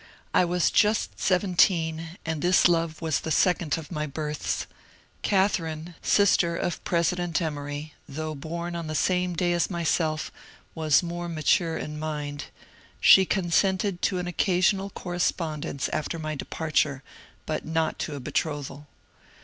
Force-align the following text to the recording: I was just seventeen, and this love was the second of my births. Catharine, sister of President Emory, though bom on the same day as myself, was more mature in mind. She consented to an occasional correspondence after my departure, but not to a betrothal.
I 0.33 0.45
was 0.45 0.71
just 0.71 1.19
seventeen, 1.19 2.17
and 2.25 2.41
this 2.41 2.67
love 2.67 3.03
was 3.03 3.19
the 3.19 3.29
second 3.29 3.77
of 3.77 3.91
my 3.91 4.07
births. 4.07 4.65
Catharine, 5.21 5.93
sister 6.01 6.57
of 6.57 6.83
President 6.83 7.39
Emory, 7.39 7.93
though 8.09 8.33
bom 8.33 8.75
on 8.75 8.87
the 8.87 8.95
same 8.95 9.35
day 9.35 9.53
as 9.53 9.69
myself, 9.69 10.31
was 10.73 11.03
more 11.03 11.29
mature 11.29 11.77
in 11.77 11.99
mind. 11.99 12.45
She 12.99 13.25
consented 13.27 14.01
to 14.01 14.17
an 14.17 14.25
occasional 14.25 14.89
correspondence 14.89 15.87
after 15.89 16.17
my 16.17 16.33
departure, 16.33 17.03
but 17.45 17.63
not 17.63 17.99
to 17.99 18.15
a 18.15 18.19
betrothal. 18.19 18.87